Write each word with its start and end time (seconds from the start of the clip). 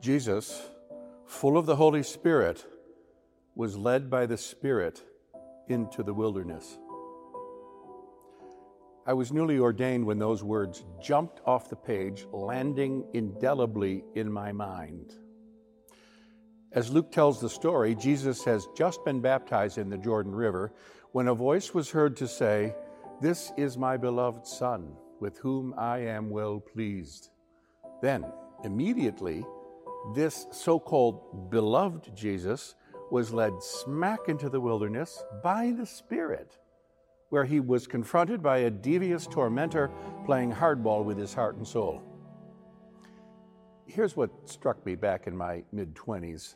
Jesus, 0.00 0.70
full 1.26 1.58
of 1.58 1.66
the 1.66 1.76
Holy 1.76 2.02
Spirit, 2.02 2.64
was 3.54 3.76
led 3.76 4.08
by 4.08 4.24
the 4.24 4.38
Spirit 4.38 5.02
into 5.68 6.02
the 6.02 6.14
wilderness. 6.14 6.78
I 9.06 9.12
was 9.12 9.30
newly 9.30 9.58
ordained 9.58 10.06
when 10.06 10.18
those 10.18 10.42
words 10.42 10.84
jumped 11.02 11.40
off 11.44 11.68
the 11.68 11.76
page, 11.76 12.26
landing 12.32 13.04
indelibly 13.12 14.04
in 14.14 14.32
my 14.32 14.52
mind. 14.52 15.16
As 16.72 16.90
Luke 16.90 17.12
tells 17.12 17.38
the 17.38 17.50
story, 17.50 17.94
Jesus 17.94 18.42
has 18.44 18.68
just 18.74 19.04
been 19.04 19.20
baptized 19.20 19.76
in 19.76 19.90
the 19.90 19.98
Jordan 19.98 20.34
River 20.34 20.72
when 21.12 21.28
a 21.28 21.34
voice 21.34 21.74
was 21.74 21.90
heard 21.90 22.16
to 22.18 22.28
say, 22.28 22.74
This 23.20 23.52
is 23.58 23.76
my 23.76 23.98
beloved 23.98 24.46
Son, 24.46 24.94
with 25.18 25.36
whom 25.38 25.74
I 25.76 25.98
am 25.98 26.30
well 26.30 26.58
pleased. 26.60 27.30
Then, 28.00 28.24
immediately, 28.64 29.44
this 30.14 30.46
so 30.50 30.78
called 30.78 31.50
beloved 31.50 32.14
Jesus 32.14 32.74
was 33.10 33.32
led 33.32 33.62
smack 33.62 34.28
into 34.28 34.48
the 34.48 34.60
wilderness 34.60 35.22
by 35.42 35.72
the 35.76 35.86
Spirit, 35.86 36.58
where 37.28 37.44
he 37.44 37.60
was 37.60 37.86
confronted 37.86 38.42
by 38.42 38.58
a 38.58 38.70
devious 38.70 39.26
tormentor 39.26 39.90
playing 40.24 40.52
hardball 40.52 41.04
with 41.04 41.18
his 41.18 41.34
heart 41.34 41.56
and 41.56 41.66
soul. 41.66 42.02
Here's 43.86 44.16
what 44.16 44.48
struck 44.48 44.84
me 44.86 44.94
back 44.94 45.26
in 45.26 45.36
my 45.36 45.64
mid 45.72 45.94
20s. 45.94 46.54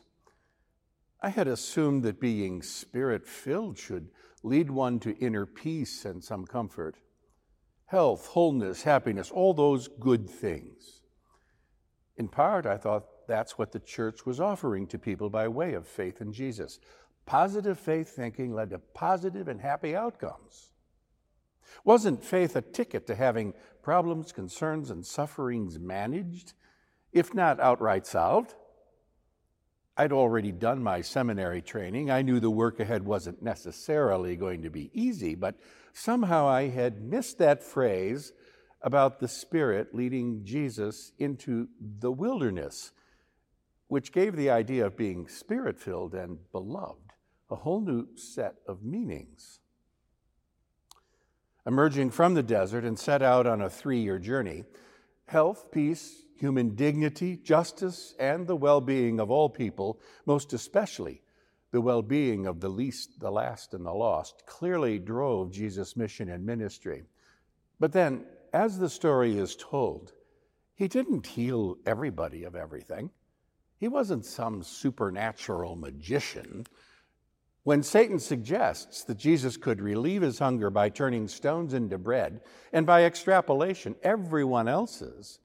I 1.21 1.29
had 1.29 1.47
assumed 1.47 2.03
that 2.03 2.19
being 2.19 2.61
spirit 2.61 3.27
filled 3.27 3.77
should 3.77 4.09
lead 4.43 4.69
one 4.69 4.99
to 4.99 5.17
inner 5.17 5.45
peace 5.45 6.05
and 6.05 6.23
some 6.23 6.45
comfort, 6.45 6.95
health, 7.87 8.27
wholeness, 8.27 8.83
happiness, 8.83 9.31
all 9.31 9.53
those 9.53 9.87
good 9.87 10.29
things. 10.29 11.01
In 12.15 12.27
part, 12.27 12.65
I 12.65 12.77
thought 12.77 13.05
that's 13.27 13.57
what 13.57 13.71
the 13.71 13.79
church 13.79 14.25
was 14.25 14.39
offering 14.39 14.87
to 14.87 14.99
people 14.99 15.29
by 15.29 15.47
way 15.47 15.73
of 15.73 15.87
faith 15.87 16.21
in 16.21 16.33
Jesus. 16.33 16.79
Positive 17.25 17.79
faith 17.79 18.09
thinking 18.09 18.53
led 18.53 18.69
to 18.69 18.79
positive 18.79 19.47
and 19.47 19.61
happy 19.61 19.95
outcomes. 19.95 20.71
Wasn't 21.83 22.23
faith 22.23 22.55
a 22.55 22.61
ticket 22.61 23.07
to 23.07 23.15
having 23.15 23.53
problems, 23.81 24.31
concerns, 24.31 24.89
and 24.89 25.05
sufferings 25.05 25.79
managed, 25.79 26.53
if 27.11 27.33
not 27.33 27.59
outright 27.59 28.05
solved? 28.05 28.55
I'd 29.97 30.11
already 30.11 30.51
done 30.51 30.83
my 30.83 31.01
seminary 31.01 31.61
training. 31.61 32.11
I 32.11 32.21
knew 32.21 32.39
the 32.39 32.49
work 32.49 32.79
ahead 32.79 33.05
wasn't 33.05 33.41
necessarily 33.41 34.35
going 34.35 34.63
to 34.63 34.69
be 34.69 34.91
easy, 34.93 35.35
but 35.35 35.55
somehow 35.93 36.47
I 36.47 36.67
had 36.67 37.01
missed 37.01 37.37
that 37.37 37.63
phrase 37.63 38.33
about 38.81 39.19
the 39.19 39.27
Spirit 39.27 39.95
leading 39.95 40.43
Jesus 40.43 41.13
into 41.17 41.69
the 41.79 42.11
wilderness 42.11 42.91
which 43.87 44.11
gave 44.11 44.35
the 44.35 44.49
idea 44.49 44.85
of 44.85 44.97
being 44.97 45.27
spirit 45.27 45.79
filled 45.79 46.13
and 46.13 46.39
beloved 46.51 47.05
a 47.49 47.55
whole 47.55 47.81
new 47.81 48.07
set 48.15 48.55
of 48.67 48.83
meanings. 48.83 49.59
Emerging 51.67 52.11
from 52.11 52.33
the 52.33 52.43
desert 52.43 52.83
and 52.83 52.97
set 52.97 53.21
out 53.21 53.47
on 53.47 53.61
a 53.61 53.69
three 53.69 53.99
year 53.99 54.19
journey, 54.19 54.63
health, 55.27 55.71
peace, 55.71 56.23
human 56.37 56.75
dignity, 56.75 57.37
justice, 57.37 58.13
and 58.19 58.47
the 58.47 58.55
well 58.55 58.81
being 58.81 59.19
of 59.19 59.31
all 59.31 59.49
people, 59.49 59.99
most 60.25 60.53
especially 60.53 61.21
the 61.71 61.81
well 61.81 62.01
being 62.01 62.45
of 62.45 62.59
the 62.61 62.69
least, 62.69 63.19
the 63.19 63.31
last, 63.31 63.73
and 63.73 63.85
the 63.85 63.93
lost, 63.93 64.43
clearly 64.45 64.99
drove 64.99 65.51
Jesus' 65.51 65.97
mission 65.97 66.29
and 66.29 66.45
ministry. 66.45 67.03
But 67.79 67.91
then, 67.91 68.25
as 68.53 68.79
the 68.79 68.89
story 68.89 69.37
is 69.37 69.55
told, 69.55 70.13
he 70.75 70.87
didn't 70.87 71.27
heal 71.27 71.77
everybody 71.85 72.43
of 72.43 72.55
everything. 72.55 73.09
He 73.85 73.89
wasn't 73.89 74.25
some 74.25 74.63
supernatural 74.63 75.75
magician. 75.75 76.65
When 77.61 77.83
Satan 77.83 78.17
suggests 78.17 79.03
that 79.03 79.19
Jesus 79.19 79.57
could 79.57 79.79
relieve 79.79 80.23
his 80.23 80.39
hunger 80.39 80.71
by 80.71 80.89
turning 80.89 81.27
stones 81.27 81.75
into 81.75 81.99
bread, 81.99 82.41
and 82.73 82.87
by 82.87 83.03
extrapolation, 83.03 83.95
everyone 84.01 84.67
else's, 84.67 85.37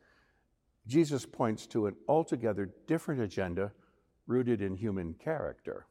Jesus 0.87 1.27
points 1.27 1.67
to 1.67 1.85
an 1.85 1.97
altogether 2.09 2.71
different 2.87 3.21
agenda 3.21 3.73
rooted 4.27 4.63
in 4.63 4.75
human 4.75 5.13
character. 5.13 5.85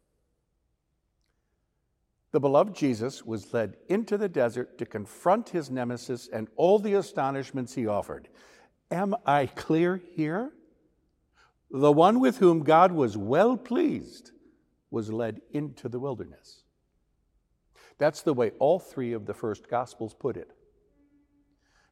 The 2.31 2.39
beloved 2.39 2.75
Jesus 2.75 3.23
was 3.23 3.53
led 3.53 3.77
into 3.89 4.17
the 4.17 4.27
desert 4.27 4.79
to 4.79 4.87
confront 4.87 5.49
his 5.49 5.69
nemesis 5.69 6.27
and 6.33 6.47
all 6.55 6.79
the 6.79 6.95
astonishments 6.95 7.75
he 7.75 7.85
offered. 7.85 8.27
Am 8.89 9.13
I 9.23 9.45
clear 9.45 10.01
here? 10.15 10.51
The 11.71 11.91
one 11.91 12.19
with 12.19 12.37
whom 12.37 12.63
God 12.63 12.91
was 12.91 13.15
well 13.15 13.55
pleased, 13.55 14.31
was 14.91 15.11
led 15.11 15.41
into 15.51 15.87
the 15.87 15.99
wilderness. 15.99 16.63
That's 17.97 18.21
the 18.21 18.33
way 18.33 18.51
all 18.59 18.79
three 18.79 19.13
of 19.13 19.25
the 19.25 19.33
first 19.33 19.69
Gospels 19.69 20.13
put 20.13 20.37
it. 20.37 20.51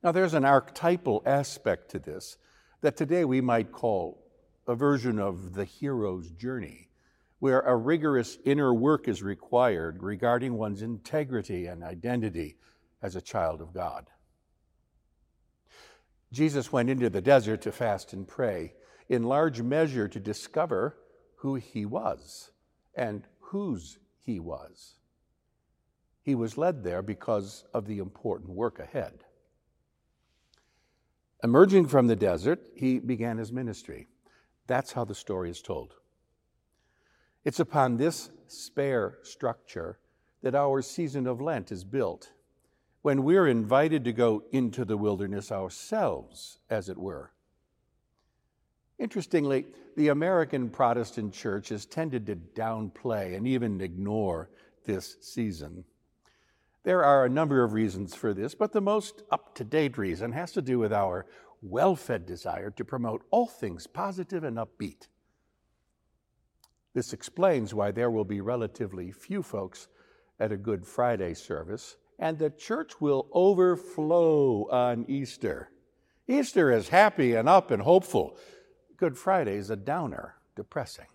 Now, 0.03 0.11
there's 0.11 0.33
an 0.33 0.45
archetypal 0.45 1.21
aspect 1.25 1.91
to 1.91 1.99
this 1.99 2.38
that 2.81 2.95
today 2.95 3.25
we 3.25 3.41
might 3.41 3.71
call 3.71 4.23
a 4.67 4.75
version 4.75 5.19
of 5.19 5.53
the 5.53 5.65
hero's 5.65 6.29
journey, 6.31 6.89
where 7.39 7.61
a 7.61 7.75
rigorous 7.75 8.38
inner 8.45 8.73
work 8.73 9.07
is 9.07 9.21
required 9.21 10.01
regarding 10.01 10.53
one's 10.53 10.81
integrity 10.81 11.67
and 11.67 11.83
identity 11.83 12.57
as 13.01 13.15
a 13.15 13.21
child 13.21 13.61
of 13.61 13.73
God. 13.73 14.07
Jesus 16.31 16.71
went 16.71 16.89
into 16.89 17.09
the 17.09 17.21
desert 17.21 17.61
to 17.61 17.71
fast 17.71 18.13
and 18.13 18.27
pray 18.27 18.73
in 19.09 19.23
large 19.23 19.62
measure 19.62 20.07
to 20.07 20.19
discover 20.19 20.97
who 21.38 21.56
he 21.56 21.85
was 21.85 22.51
and 22.95 23.23
whose 23.40 24.00
he 24.19 24.40
was. 24.40 24.95
He 26.22 26.35
was 26.35 26.57
led 26.57 26.84
there 26.84 27.01
because 27.01 27.63
of 27.73 27.85
the 27.85 28.00
important 28.00 28.50
work 28.50 28.79
ahead. 28.79 29.23
Emerging 31.44 31.88
from 31.88 32.07
the 32.07 32.16
desert, 32.16 32.59
he 32.75 33.00
began 33.00 33.38
his 33.38 33.51
ministry. 33.51 34.07
That's 34.66 34.91
how 34.91 35.06
the 35.06 35.16
story 35.16 35.50
is 35.50 35.62
told. 35.62 35.94
It's 37.45 37.59
upon 37.59 37.95
this 37.95 38.29
spare 38.47 39.19
structure 39.24 40.00
that 40.41 40.56
our 40.56 40.81
season 40.81 41.28
of 41.28 41.39
Lent 41.39 41.72
is 41.72 41.84
built, 41.84 42.31
when 43.01 43.24
we're 43.24 43.47
invited 43.47 44.03
to 44.03 44.12
go 44.12 44.44
into 44.51 44.84
the 44.84 44.97
wilderness 44.97 45.51
ourselves, 45.51 46.59
as 46.69 46.89
it 46.89 46.97
were. 46.97 47.31
Interestingly, 49.00 49.66
the 49.96 50.09
American 50.09 50.69
Protestant 50.69 51.34
church 51.34 51.69
has 51.69 51.85
tended 51.85 52.25
to 52.28 52.35
downplay 52.35 53.35
and 53.35 53.47
even 53.47 53.81
ignore 53.81 54.50
this 54.85 55.18
season. 55.22 55.84
There 56.84 57.03
are 57.03 57.25
a 57.25 57.30
number 57.30 57.63
of 57.63 57.74
reasons 57.74 58.16
for 58.16 58.34
this, 58.34 58.56
but 58.56 58.72
the 58.72 58.81
most 58.81 59.24
up 59.30 59.53
to 59.56 59.63
date 59.63 59.97
reason 59.97 60.31
has 60.31 60.52
to 60.53 60.62
do 60.62 60.80
with 60.80 60.94
our 60.94 61.25
well 61.62 61.96
fed 61.96 62.25
desire 62.25 62.72
to 62.72 62.86
promote 62.86 63.24
all 63.30 63.47
things 63.47 63.88
positive 63.88 64.44
and 64.44 64.57
upbeat. 64.57 65.07
This 66.94 67.13
explains 67.13 67.74
why 67.74 67.91
there 67.91 68.09
will 68.09 68.25
be 68.25 68.41
relatively 68.41 69.12
few 69.12 69.44
folks 69.44 69.88
at 70.40 70.52
a 70.52 70.57
Good 70.57 70.86
Friday 70.86 71.34
service, 71.34 71.97
and 72.18 72.38
the 72.38 72.50
church 72.50 73.00
will 73.00 73.28
overflow 73.34 74.68
on 74.72 75.06
Easter. 75.07 75.69
Easter 76.28 76.72
is 76.72 76.90
happy 76.90 77.36
and 77.36 77.47
up 77.47 77.69
and 77.72 77.81
hopeful. 77.81 78.38
Good 78.97 79.16
Friday 79.16 79.58
is 79.58 79.69
a 79.69 79.75
downer, 79.75 80.38
depressing. 80.56 81.06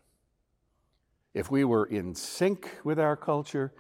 If 1.34 1.50
we 1.50 1.65
were 1.65 1.84
in 1.84 2.15
sync 2.15 2.78
with 2.84 3.00
our 3.00 3.16
culture, 3.16 3.72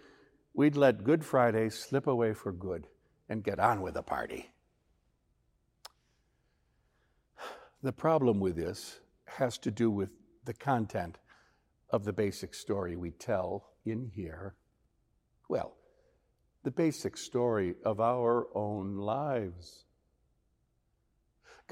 we'd 0.52 0.76
let 0.76 1.04
Good 1.04 1.24
Friday 1.24 1.68
slip 1.68 2.08
away 2.08 2.34
for 2.34 2.50
good 2.50 2.88
and 3.28 3.44
get 3.44 3.60
on 3.60 3.80
with 3.80 3.94
the 3.94 4.02
party. 4.02 4.50
The 7.80 7.92
problem 7.92 8.40
with 8.40 8.56
this 8.56 8.98
has 9.26 9.56
to 9.58 9.70
do 9.70 9.88
with 9.88 10.10
the 10.44 10.54
content 10.54 11.18
of 11.90 12.04
the 12.04 12.12
basic 12.12 12.54
story 12.54 12.96
we 12.96 13.12
tell 13.12 13.70
in 13.84 14.10
here. 14.16 14.56
Well, 15.48 15.76
the 16.64 16.72
basic 16.72 17.16
story 17.16 17.76
of 17.84 18.00
our 18.00 18.48
own 18.56 18.96
lives. 18.96 19.84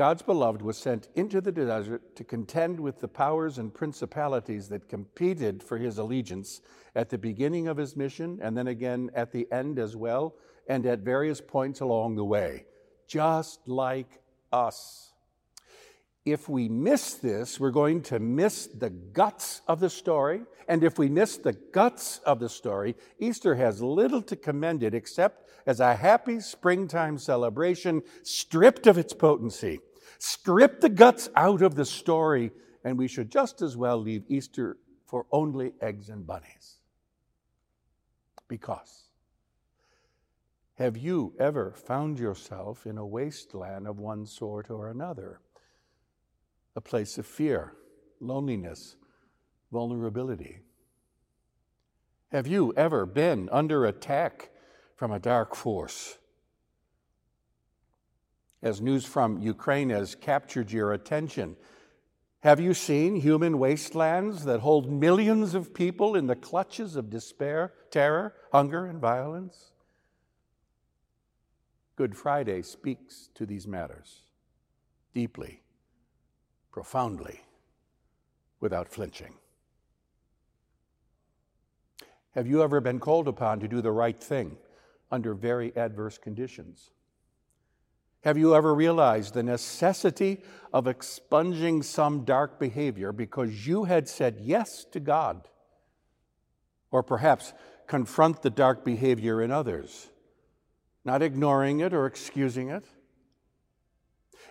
God's 0.01 0.23
beloved 0.23 0.63
was 0.63 0.79
sent 0.79 1.09
into 1.15 1.43
the 1.43 1.53
desert 1.53 2.17
to 2.17 2.25
contend 2.25 2.81
with 2.81 3.01
the 3.01 3.07
powers 3.07 3.59
and 3.59 3.75
principalities 3.75 4.67
that 4.71 4.89
competed 4.89 5.63
for 5.63 5.77
his 5.77 5.99
allegiance 5.99 6.63
at 6.95 7.11
the 7.11 7.19
beginning 7.19 7.69
of 7.69 7.77
his 7.77 7.97
mission 7.97 8.39
and 8.41 8.57
then 8.57 8.69
again 8.69 9.11
at 9.15 9.31
the 9.31 9.47
end 9.53 9.79
as 9.79 9.97
well, 9.97 10.37
and 10.67 10.87
at 10.87 11.01
various 11.01 11.43
points 11.43 11.81
along 11.81 12.17
the 12.17 12.25
way, 12.25 12.65
just 13.09 13.69
like 13.69 14.23
us. 14.51 15.13
If 16.25 16.49
we 16.49 16.67
miss 16.71 17.13
this, 17.13 17.61
we're 17.61 17.71
going 17.71 18.01
to 18.05 18.19
miss 18.19 18.69
the 18.69 18.89
guts 18.89 19.61
of 19.69 19.81
the 19.81 19.91
story. 19.91 20.45
And 20.67 20.83
if 20.83 20.99
we 20.99 21.11
miss 21.11 21.37
the 21.37 21.53
guts 21.53 22.21
of 22.25 22.41
the 22.41 22.49
story, 22.49 22.97
Easter 23.19 23.55
has 23.55 23.83
little 23.83 24.23
to 24.23 24.37
commend 24.37 24.83
it 24.83 24.95
except 24.95 25.47
as 25.67 25.79
a 25.79 25.95
happy 25.95 26.41
springtime 26.41 27.19
celebration 27.19 28.03
stripped 28.23 28.87
of 28.87 28.97
its 28.97 29.13
potency. 29.13 29.81
Strip 30.19 30.81
the 30.81 30.89
guts 30.89 31.29
out 31.37 31.63
of 31.63 31.75
the 31.75 31.85
story, 31.85 32.51
and 32.85 32.99
we 32.99 33.09
should 33.09 33.31
just 33.31 33.63
as 33.63 33.77
well 33.77 33.99
leave 33.99 34.25
Easter 34.29 34.77
for 35.07 35.27
only 35.33 35.73
eggs 35.81 36.09
and 36.09 36.27
bunnies. 36.27 36.79
Because 38.49 39.11
have 40.81 40.97
you 40.97 41.35
ever 41.39 41.73
found 41.73 42.19
yourself 42.19 42.87
in 42.87 42.97
a 42.97 43.07
wasteland 43.07 43.87
of 43.87 43.99
one 43.99 44.25
sort 44.25 44.71
or 44.71 44.89
another? 44.89 45.41
A 46.75 46.81
place 46.81 47.19
of 47.19 47.27
fear, 47.27 47.75
loneliness, 48.19 48.97
vulnerability? 49.71 50.63
Have 52.33 52.47
you 52.47 52.73
ever 52.79 53.05
been 53.05 53.51
under 53.53 53.85
attack 53.85 54.49
from 54.97 55.13
a 55.13 55.19
dark 55.19 55.55
force? 55.55 56.17
As 58.63 58.81
news 58.81 59.07
from 59.07 59.39
Ukraine 59.39 59.91
has 59.91 60.15
captured 60.15 60.71
your 60.71 60.93
attention, 60.93 61.57
have 62.41 62.61
you 62.61 62.73
seen 62.73 63.17
human 63.17 63.59
wastelands 63.59 64.45
that 64.45 64.61
hold 64.61 64.91
millions 64.91 65.55
of 65.55 65.75
people 65.75 66.15
in 66.15 66.27
the 66.27 66.37
clutches 66.37 66.97
of 66.97 67.11
despair, 67.11 67.73
terror, 67.91 68.35
hunger, 68.53 68.87
and 68.87 68.99
violence? 68.99 69.73
Good 71.97 72.17
Friday 72.17 72.63
speaks 72.63 73.29
to 73.35 73.45
these 73.45 73.67
matters 73.67 74.23
deeply, 75.13 75.63
profoundly, 76.71 77.41
without 78.59 78.89
flinching. 78.89 79.35
Have 82.35 82.47
you 82.47 82.63
ever 82.63 82.81
been 82.81 83.01
called 83.01 83.27
upon 83.29 83.61
to 83.61 83.69
do 83.69 83.83
the 83.83 83.93
right 83.93 84.23
thing 84.23 84.57
under 85.11 85.35
very 85.35 85.77
adverse 85.77 86.17
conditions? 86.17 86.91
Have 88.23 88.37
you 88.37 88.55
ever 88.55 88.75
realized 88.75 89.33
the 89.33 89.43
necessity 89.43 90.43
of 90.75 90.87
expunging 90.87 91.83
some 91.83 92.25
dark 92.25 92.59
behavior 92.59 93.13
because 93.13 93.67
you 93.67 93.85
had 93.85 94.09
said 94.09 94.39
yes 94.43 94.85
to 94.93 95.01
God? 95.01 95.49
Or 96.91 97.03
perhaps 97.03 97.55
confront 97.87 98.43
the 98.43 98.51
dark 98.51 98.85
behavior 98.85 99.41
in 99.41 99.51
others, 99.51 100.11
not 101.05 101.23
ignoring 101.23 101.81
it 101.81 101.95
or 101.95 102.05
excusing 102.05 102.69
it? 102.69 102.85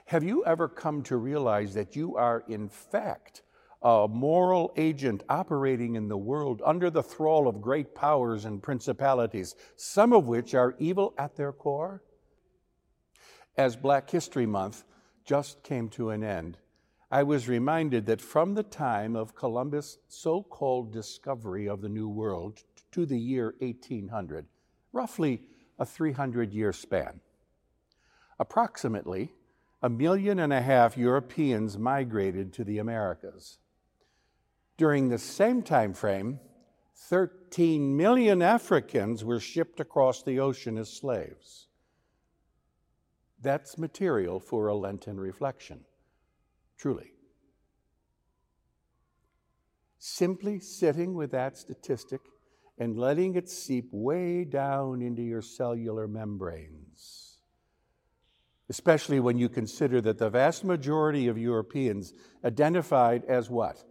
Have 0.05 0.23
you 0.23 0.43
ever 0.45 0.67
come 0.67 1.03
to 1.03 1.17
realize 1.17 1.75
that 1.75 1.95
you 1.95 2.15
are, 2.15 2.43
in 2.47 2.69
fact, 2.69 3.43
a 3.83 4.07
moral 4.09 4.73
agent 4.77 5.23
operating 5.29 5.93
in 5.95 6.07
the 6.07 6.17
world 6.17 6.63
under 6.65 6.89
the 6.89 7.03
thrall 7.03 7.47
of 7.47 7.61
great 7.61 7.93
powers 7.93 8.45
and 8.45 8.63
principalities, 8.63 9.55
some 9.75 10.11
of 10.11 10.27
which 10.27 10.55
are 10.55 10.75
evil 10.79 11.13
at 11.19 11.35
their 11.35 11.51
core? 11.51 12.01
As 13.57 13.75
Black 13.75 14.09
History 14.09 14.45
Month 14.45 14.83
just 15.25 15.63
came 15.63 15.89
to 15.89 16.09
an 16.09 16.23
end, 16.23 16.57
I 17.11 17.23
was 17.23 17.47
reminded 17.47 18.05
that 18.05 18.21
from 18.21 18.53
the 18.53 18.63
time 18.63 19.15
of 19.15 19.35
Columbus' 19.35 19.97
so 20.07 20.43
called 20.43 20.93
discovery 20.93 21.67
of 21.67 21.81
the 21.81 21.89
New 21.89 22.07
World 22.07 22.63
to 22.91 23.05
the 23.05 23.19
year 23.19 23.55
1800, 23.59 24.45
roughly 24.93 25.41
a 25.79 25.85
300 25.85 26.53
year 26.53 26.71
span, 26.71 27.19
approximately 28.39 29.33
a 29.81 29.89
million 29.89 30.39
and 30.39 30.53
a 30.53 30.61
half 30.61 30.97
Europeans 30.97 31.77
migrated 31.77 32.53
to 32.53 32.63
the 32.63 32.77
Americas. 32.77 33.57
During 34.77 35.09
the 35.09 35.17
same 35.17 35.63
time 35.63 35.93
frame, 35.93 36.39
13 36.95 37.95
million 37.95 38.41
Africans 38.41 39.23
were 39.23 39.39
shipped 39.39 39.79
across 39.79 40.21
the 40.21 40.39
ocean 40.39 40.77
as 40.77 40.91
slaves. 40.91 41.68
That's 43.41 43.77
material 43.77 44.39
for 44.39 44.67
a 44.67 44.75
Lenten 44.75 45.19
reflection, 45.19 45.81
truly. 46.77 47.11
Simply 49.97 50.59
sitting 50.59 51.13
with 51.13 51.31
that 51.31 51.57
statistic 51.57 52.21
and 52.77 52.97
letting 52.97 53.35
it 53.35 53.49
seep 53.49 53.89
way 53.91 54.45
down 54.45 55.01
into 55.01 55.21
your 55.21 55.41
cellular 55.41 56.07
membranes. 56.07 57.39
Especially 58.69 59.19
when 59.19 59.37
you 59.37 59.49
consider 59.49 59.99
that 60.01 60.17
the 60.17 60.29
vast 60.29 60.63
majority 60.63 61.27
of 61.27 61.37
Europeans 61.37 62.13
identified 62.43 63.23
as 63.25 63.49
what? 63.49 63.83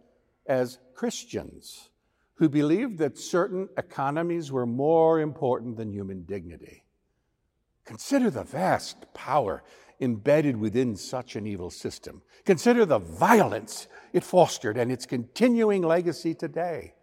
as 0.49 0.79
Christians 0.95 1.89
who 2.33 2.49
believed 2.49 2.97
that 2.97 3.17
certain 3.17 3.69
economies 3.77 4.51
were 4.51 4.65
more 4.65 5.19
important 5.19 5.77
than 5.77 5.93
human 5.93 6.23
dignity. 6.23 6.83
Consider 7.89 8.29
the 8.29 8.43
vast 8.43 9.11
power 9.15 9.63
embedded 9.99 10.55
within 10.55 10.95
such 10.95 11.35
an 11.35 11.47
evil 11.47 11.71
system. 11.71 12.21
Consider 12.45 12.85
the 12.85 12.99
violence 12.99 13.87
it 14.13 14.23
fostered 14.23 14.77
and 14.77 14.91
its 14.91 15.07
continuing 15.07 15.81
legacy 15.81 16.35
today. 16.35 16.93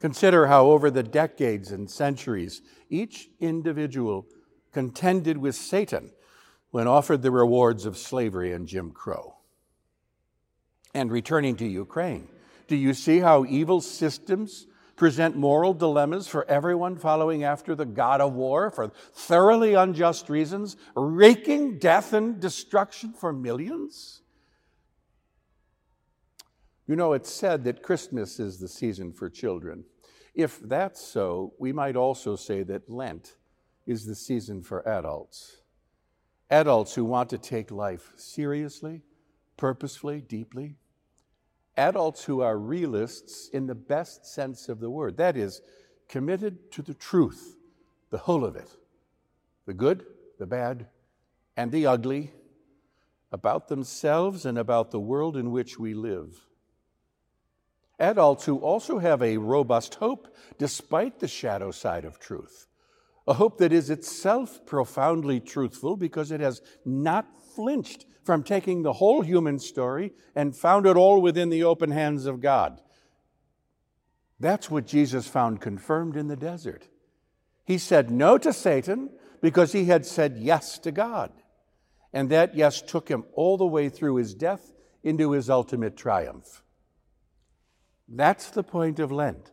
Consider 0.00 0.48
how, 0.48 0.66
over 0.66 0.90
the 0.90 1.04
decades 1.04 1.70
and 1.70 1.88
centuries, 1.88 2.62
each 2.90 3.28
individual 3.38 4.26
contended 4.72 5.38
with 5.38 5.54
Satan 5.54 6.10
when 6.72 6.88
offered 6.88 7.22
the 7.22 7.30
rewards 7.30 7.86
of 7.86 7.96
slavery 7.96 8.50
and 8.50 8.66
Jim 8.66 8.90
Crow 8.90 9.36
and 10.92 11.12
returning 11.12 11.54
to 11.58 11.64
Ukraine. 11.64 12.26
Do 12.66 12.74
you 12.74 12.92
see 12.92 13.20
how 13.20 13.44
evil 13.44 13.80
systems 13.80 14.66
present 14.96 15.36
moral 15.36 15.74
dilemmas 15.74 16.28
for 16.28 16.48
everyone 16.48 16.96
following 16.96 17.44
after 17.44 17.74
the 17.74 17.84
God 17.84 18.20
of 18.20 18.34
war 18.34 18.70
for 18.70 18.92
thoroughly 19.12 19.74
unjust 19.74 20.28
reasons, 20.28 20.76
wreaking 20.94 21.78
death 21.78 22.12
and 22.12 22.40
destruction 22.40 23.12
for 23.12 23.32
millions? 23.32 24.22
You 26.86 26.96
know, 26.96 27.12
it's 27.14 27.32
said 27.32 27.64
that 27.64 27.82
Christmas 27.82 28.38
is 28.38 28.58
the 28.58 28.68
season 28.68 29.12
for 29.12 29.30
children. 29.30 29.84
If 30.34 30.60
that's 30.60 31.00
so, 31.00 31.54
we 31.58 31.72
might 31.72 31.96
also 31.96 32.36
say 32.36 32.62
that 32.64 32.90
Lent 32.90 33.36
is 33.86 34.04
the 34.04 34.14
season 34.14 34.62
for 34.62 34.86
adults. 34.86 35.58
Adults 36.50 36.94
who 36.94 37.04
want 37.04 37.30
to 37.30 37.38
take 37.38 37.70
life 37.70 38.12
seriously, 38.16 39.02
purposefully, 39.56 40.20
deeply 40.20 40.76
adults 41.76 42.24
who 42.24 42.40
are 42.40 42.58
realists 42.58 43.48
in 43.48 43.66
the 43.66 43.74
best 43.74 44.26
sense 44.26 44.68
of 44.68 44.80
the 44.80 44.90
word. 44.90 45.16
That 45.16 45.36
is, 45.36 45.60
committed 46.08 46.70
to 46.72 46.82
the 46.82 46.94
truth, 46.94 47.56
the 48.10 48.18
whole 48.18 48.44
of 48.44 48.56
it, 48.56 48.70
the 49.66 49.74
good, 49.74 50.04
the 50.38 50.46
bad, 50.46 50.86
and 51.56 51.72
the 51.72 51.86
ugly, 51.86 52.32
about 53.32 53.68
themselves 53.68 54.46
and 54.46 54.58
about 54.58 54.90
the 54.90 55.00
world 55.00 55.36
in 55.36 55.50
which 55.50 55.78
we 55.78 55.94
live. 55.94 56.46
Adults 57.98 58.44
who 58.44 58.58
also 58.58 58.98
have 58.98 59.22
a 59.22 59.38
robust 59.38 59.96
hope 59.96 60.34
despite 60.58 61.18
the 61.18 61.28
shadow 61.28 61.70
side 61.70 62.04
of 62.04 62.18
truth, 62.18 62.68
a 63.26 63.34
hope 63.34 63.58
that 63.58 63.72
is 63.72 63.90
itself 63.90 64.64
profoundly 64.66 65.40
truthful 65.40 65.96
because 65.96 66.30
it 66.30 66.40
has 66.40 66.60
not 66.84 67.26
flinched 67.54 68.04
from 68.24 68.42
taking 68.42 68.82
the 68.82 68.94
whole 68.94 69.22
human 69.22 69.58
story 69.58 70.12
and 70.34 70.56
found 70.56 70.86
it 70.86 70.96
all 70.96 71.20
within 71.20 71.50
the 71.50 71.64
open 71.64 71.90
hands 71.90 72.26
of 72.26 72.40
God. 72.40 72.80
That's 74.40 74.70
what 74.70 74.86
Jesus 74.86 75.28
found 75.28 75.60
confirmed 75.60 76.16
in 76.16 76.28
the 76.28 76.36
desert. 76.36 76.88
He 77.64 77.78
said 77.78 78.10
no 78.10 78.38
to 78.38 78.52
Satan 78.52 79.10
because 79.40 79.72
he 79.72 79.86
had 79.86 80.04
said 80.04 80.36
yes 80.38 80.78
to 80.80 80.90
God. 80.90 81.32
And 82.12 82.30
that 82.30 82.54
yes 82.54 82.80
took 82.80 83.08
him 83.08 83.24
all 83.34 83.56
the 83.56 83.66
way 83.66 83.88
through 83.88 84.16
his 84.16 84.34
death 84.34 84.72
into 85.02 85.32
his 85.32 85.50
ultimate 85.50 85.96
triumph. 85.96 86.62
That's 88.08 88.50
the 88.50 88.62
point 88.62 88.98
of 88.98 89.12
Lent 89.12 89.50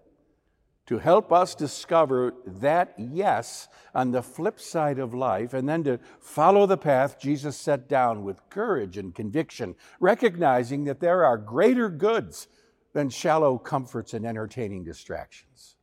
to 0.87 0.97
help 0.97 1.31
us 1.31 1.55
discover 1.55 2.33
that 2.45 2.93
yes 2.97 3.67
on 3.93 4.11
the 4.11 4.21
flip 4.21 4.59
side 4.59 4.99
of 4.99 5.13
life, 5.13 5.53
and 5.53 5.69
then 5.69 5.83
to 5.83 5.99
follow 6.19 6.65
the 6.65 6.77
path 6.77 7.19
Jesus 7.19 7.55
set 7.55 7.87
down 7.87 8.23
with 8.23 8.49
courage 8.49 8.97
and 8.97 9.13
conviction, 9.13 9.75
recognizing 9.99 10.85
that 10.85 10.99
there 10.99 11.23
are 11.23 11.37
greater 11.37 11.89
goods 11.89 12.47
than 12.93 13.09
shallow 13.09 13.57
comforts 13.57 14.13
and 14.13 14.25
entertaining 14.25 14.83
distractions. 14.83 15.77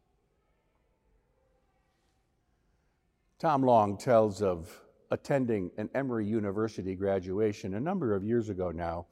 Tom 3.38 3.62
Long 3.62 3.96
tells 3.96 4.42
of 4.42 4.68
attending 5.10 5.70
an 5.78 5.88
Emory 5.94 6.26
University 6.26 6.94
graduation 6.94 7.74
a 7.74 7.80
number 7.80 8.14
of 8.14 8.24
years 8.24 8.48
ago 8.48 8.70
now 8.70 9.06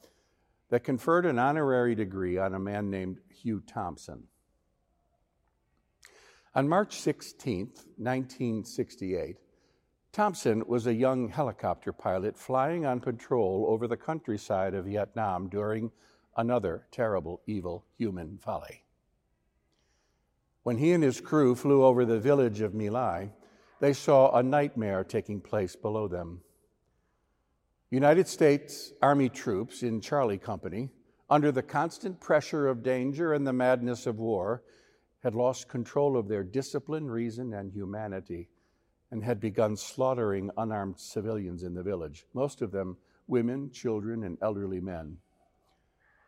that 0.69 0.83
conferred 0.85 1.25
an 1.27 1.39
honorary 1.39 1.95
degree 1.95 2.37
on 2.37 2.55
a 2.55 2.59
man 2.59 2.91
named 2.91 3.21
Hugh 3.31 3.63
Thompson. 3.67 4.25
On 6.57 6.67
March 6.67 6.99
16, 7.01 7.67
1968, 7.99 9.37
Thompson 10.11 10.63
was 10.67 10.87
a 10.87 10.95
young 10.95 11.29
helicopter 11.29 11.93
pilot 11.93 12.35
flying 12.39 12.87
on 12.87 12.99
patrol 12.99 13.67
over 13.69 13.87
the 13.87 13.99
countryside 13.99 14.73
of 14.73 14.87
Vietnam 14.87 15.51
during 15.51 15.91
another 16.35 16.87
terrible, 16.91 17.43
evil 17.47 17.85
human 17.99 18.39
folly. 18.39 18.85
When 20.63 20.79
he 20.79 20.93
and 20.93 21.05
his 21.05 21.21
crew 21.21 21.55
flew 21.55 21.85
over 21.85 22.07
the 22.07 22.19
village 22.19 22.63
of 22.63 22.73
My 22.73 22.89
Lai, 22.89 23.33
they 23.81 23.93
saw 23.93 24.35
a 24.35 24.43
nightmare 24.43 25.05
taking 25.05 25.43
place 25.43 25.77
below 25.77 26.09
them. 26.09 26.41
United 27.91 28.29
States 28.29 28.95
Army 29.03 29.29
troops 29.29 29.83
in 29.83 30.01
Charlie 30.01 30.39
Company, 30.39 30.89
under 31.29 31.53
the 31.53 31.63
constant 31.63 32.19
pressure 32.19 32.67
of 32.67 32.83
danger 32.83 33.35
and 33.35 33.47
the 33.47 33.53
madness 33.53 34.07
of 34.07 34.19
war, 34.19 34.63
had 35.23 35.35
lost 35.35 35.69
control 35.69 36.17
of 36.17 36.29
their 36.29 36.45
discipline, 36.45 37.11
reason, 37.11 37.55
and 37.55 37.73
humanity, 37.73 38.49
and 39.11 39.23
had 39.23 39.41
begun 39.41 39.77
slaughtering 39.77 40.51
unarmed 40.57 40.99
civilians 40.99 41.63
in 41.63 41.75
the 41.75 41.83
village, 41.83 42.27
most 42.35 42.63
of 42.63 42.71
them 42.71 42.97
women, 43.27 43.71
children, 43.71 44.25
and 44.25 44.39
elderly 44.41 44.81
men. 44.81 45.19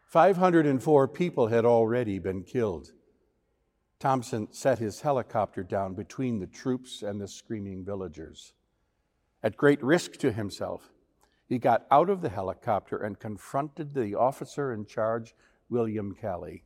504 0.07 1.09
people 1.09 1.49
had 1.49 1.65
already 1.65 2.19
been 2.19 2.43
killed. 2.43 2.93
Thompson 3.99 4.49
set 4.53 4.79
his 4.79 5.01
helicopter 5.01 5.63
down 5.63 5.95
between 5.95 6.39
the 6.39 6.47
troops 6.47 7.03
and 7.03 7.21
the 7.21 7.29
screaming 7.29 7.85
villagers. 7.85 8.53
At 9.43 9.57
great 9.57 9.83
risk 9.83 10.13
to 10.19 10.33
himself, 10.33 10.91
he 11.49 11.59
got 11.59 11.87
out 11.91 12.11
of 12.11 12.21
the 12.21 12.29
helicopter 12.29 12.99
and 12.99 13.19
confronted 13.19 13.95
the 13.95 14.15
officer 14.15 14.73
in 14.73 14.87
charge, 14.87 15.35
William 15.69 16.15
Calley. 16.15 16.65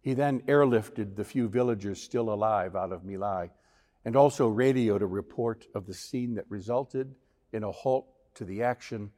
He 0.00 0.14
then 0.14 0.40
airlifted 0.42 1.16
the 1.16 1.24
few 1.24 1.48
villagers 1.48 2.02
still 2.02 2.32
alive 2.32 2.74
out 2.74 2.92
of 2.92 3.04
My 3.04 3.16
Lai 3.16 3.50
and 4.04 4.16
also 4.16 4.48
radioed 4.48 5.02
a 5.02 5.06
report 5.06 5.66
of 5.74 5.86
the 5.86 5.94
scene 5.94 6.34
that 6.34 6.46
resulted 6.48 7.14
in 7.52 7.62
a 7.62 7.70
halt 7.70 8.06
to 8.34 8.44
the 8.44 8.62
action, 8.62 9.10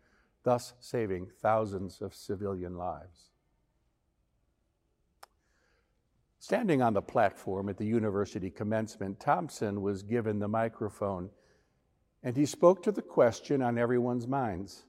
thus 0.42 0.74
saving 0.80 1.28
thousands 1.40 2.00
of 2.00 2.14
civilian 2.14 2.76
lives. 2.76 3.30
Standing 6.40 6.82
on 6.82 6.94
the 6.94 7.02
platform 7.02 7.68
at 7.68 7.76
the 7.76 7.86
university 7.86 8.50
commencement, 8.50 9.20
Thompson 9.20 9.80
was 9.80 10.02
given 10.02 10.40
the 10.40 10.48
microphone 10.48 11.30
and 12.24 12.36
he 12.36 12.46
spoke 12.46 12.82
to 12.82 12.92
the 12.92 13.02
question 13.02 13.62
on 13.62 13.78
everyone's 13.78 14.26
minds 14.26 14.84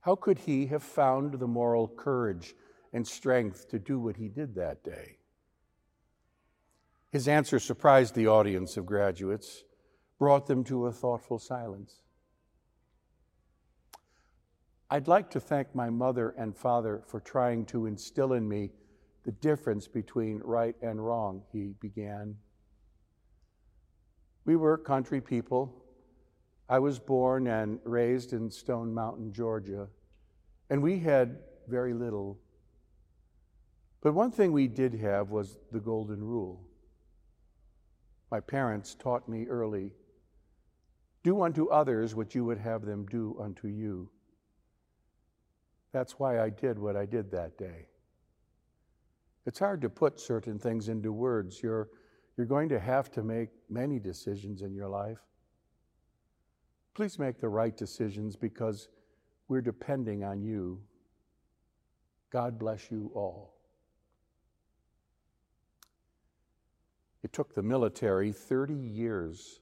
How 0.00 0.16
could 0.16 0.38
he 0.38 0.66
have 0.66 0.82
found 0.82 1.34
the 1.34 1.46
moral 1.46 1.86
courage 1.86 2.54
and 2.92 3.06
strength 3.06 3.68
to 3.68 3.78
do 3.78 3.98
what 3.98 4.16
he 4.16 4.28
did 4.28 4.54
that 4.54 4.82
day? 4.82 5.18
His 7.10 7.28
answer 7.28 7.58
surprised 7.58 8.14
the 8.14 8.28
audience 8.28 8.76
of 8.76 8.86
graduates, 8.86 9.64
brought 10.18 10.46
them 10.46 10.62
to 10.64 10.86
a 10.86 10.92
thoughtful 10.92 11.38
silence. 11.38 12.02
I'd 14.90 15.08
like 15.08 15.30
to 15.30 15.40
thank 15.40 15.74
my 15.74 15.88
mother 15.88 16.34
and 16.36 16.56
father 16.56 17.02
for 17.06 17.20
trying 17.20 17.64
to 17.66 17.86
instill 17.86 18.32
in 18.32 18.48
me 18.48 18.70
the 19.24 19.32
difference 19.32 19.86
between 19.86 20.40
right 20.44 20.74
and 20.82 21.04
wrong, 21.04 21.42
he 21.52 21.74
began. 21.80 22.36
We 24.44 24.56
were 24.56 24.78
country 24.78 25.20
people. 25.20 25.84
I 26.68 26.78
was 26.78 26.98
born 26.98 27.46
and 27.46 27.78
raised 27.84 28.32
in 28.32 28.50
Stone 28.50 28.94
Mountain, 28.94 29.32
Georgia, 29.32 29.88
and 30.70 30.82
we 30.82 30.98
had 30.98 31.38
very 31.68 31.94
little. 31.94 32.38
But 34.00 34.14
one 34.14 34.30
thing 34.30 34.52
we 34.52 34.66
did 34.66 34.94
have 34.94 35.30
was 35.30 35.58
the 35.72 35.80
golden 35.80 36.22
rule. 36.22 36.62
My 38.30 38.40
parents 38.40 38.94
taught 38.94 39.28
me 39.28 39.46
early 39.46 39.92
do 41.22 41.42
unto 41.42 41.68
others 41.68 42.14
what 42.14 42.34
you 42.34 42.44
would 42.46 42.58
have 42.58 42.82
them 42.82 43.06
do 43.06 43.36
unto 43.38 43.68
you. 43.68 44.08
That's 45.92 46.18
why 46.18 46.40
I 46.40 46.48
did 46.48 46.78
what 46.78 46.96
I 46.96 47.04
did 47.04 47.30
that 47.32 47.58
day. 47.58 47.88
It's 49.44 49.58
hard 49.58 49.82
to 49.82 49.90
put 49.90 50.20
certain 50.20 50.58
things 50.58 50.88
into 50.88 51.12
words. 51.12 51.62
You're, 51.62 51.88
you're 52.36 52.46
going 52.46 52.68
to 52.70 52.80
have 52.80 53.10
to 53.12 53.22
make 53.22 53.48
many 53.68 53.98
decisions 53.98 54.62
in 54.62 54.74
your 54.74 54.88
life. 54.88 55.18
Please 56.94 57.18
make 57.18 57.40
the 57.40 57.48
right 57.48 57.76
decisions 57.76 58.36
because 58.36 58.88
we're 59.48 59.60
depending 59.60 60.24
on 60.24 60.42
you. 60.42 60.80
God 62.30 62.58
bless 62.58 62.90
you 62.90 63.10
all. 63.14 63.59
It 67.22 67.32
took 67.32 67.54
the 67.54 67.62
military 67.62 68.32
30 68.32 68.74
years, 68.74 69.60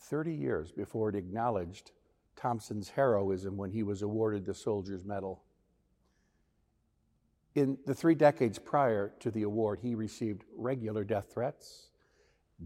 30 0.00 0.32
years 0.32 0.72
before 0.72 1.08
it 1.08 1.16
acknowledged 1.16 1.90
Thompson's 2.36 2.90
heroism 2.90 3.56
when 3.56 3.72
he 3.72 3.82
was 3.82 4.02
awarded 4.02 4.44
the 4.44 4.54
Soldier's 4.54 5.04
Medal. 5.04 5.42
In 7.54 7.78
the 7.84 7.94
three 7.94 8.14
decades 8.14 8.58
prior 8.58 9.12
to 9.18 9.30
the 9.32 9.42
award, 9.42 9.80
he 9.82 9.96
received 9.96 10.44
regular 10.56 11.02
death 11.02 11.32
threats. 11.32 11.90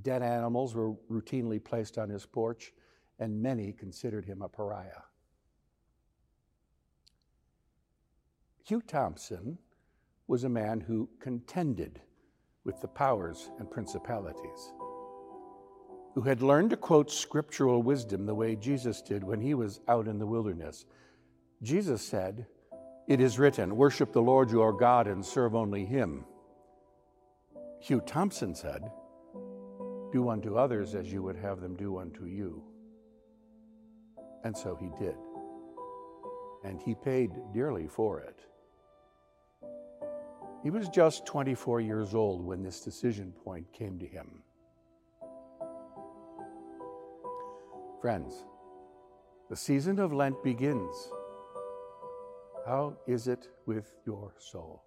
Dead 0.02 0.22
animals 0.22 0.74
were 0.74 0.92
routinely 1.10 1.62
placed 1.62 1.96
on 1.96 2.10
his 2.10 2.26
porch, 2.26 2.74
and 3.18 3.40
many 3.40 3.72
considered 3.72 4.26
him 4.26 4.42
a 4.42 4.48
pariah. 4.48 5.02
Hugh 8.64 8.82
Thompson 8.82 9.58
was 10.26 10.44
a 10.44 10.48
man 10.48 10.80
who 10.80 11.08
contended 11.18 12.02
with 12.64 12.80
the 12.80 12.88
powers 12.88 13.50
and 13.58 13.70
principalities, 13.70 14.72
who 16.14 16.22
had 16.22 16.42
learned 16.42 16.70
to 16.70 16.76
quote 16.76 17.10
scriptural 17.10 17.82
wisdom 17.82 18.26
the 18.26 18.34
way 18.34 18.54
Jesus 18.56 19.02
did 19.02 19.24
when 19.24 19.40
he 19.40 19.54
was 19.54 19.80
out 19.88 20.06
in 20.06 20.18
the 20.18 20.26
wilderness. 20.26 20.84
Jesus 21.62 22.06
said, 22.06 22.46
It 23.08 23.20
is 23.20 23.38
written, 23.38 23.76
Worship 23.76 24.12
the 24.12 24.22
Lord 24.22 24.50
your 24.50 24.72
God 24.72 25.06
and 25.06 25.24
serve 25.24 25.54
only 25.54 25.84
him. 25.84 26.24
Hugh 27.80 28.00
Thompson 28.00 28.54
said, 28.54 28.82
Do 30.12 30.28
unto 30.28 30.56
others 30.56 30.94
as 30.94 31.12
you 31.12 31.22
would 31.22 31.36
have 31.36 31.60
them 31.60 31.76
do 31.76 31.98
unto 31.98 32.26
you. 32.26 32.62
And 34.44 34.56
so 34.56 34.76
he 34.76 34.90
did. 35.02 35.16
And 36.64 36.80
he 36.80 36.94
paid 36.94 37.32
dearly 37.52 37.88
for 37.88 38.20
it. 38.20 38.44
He 40.62 40.70
was 40.70 40.88
just 40.88 41.26
24 41.26 41.80
years 41.80 42.14
old 42.14 42.44
when 42.44 42.62
this 42.62 42.80
decision 42.80 43.32
point 43.44 43.72
came 43.72 43.98
to 43.98 44.06
him. 44.06 44.42
Friends, 48.00 48.44
the 49.50 49.56
season 49.56 49.98
of 49.98 50.12
Lent 50.12 50.42
begins. 50.42 51.10
How 52.64 52.96
is 53.08 53.26
it 53.26 53.48
with 53.66 53.96
your 54.06 54.32
soul? 54.38 54.84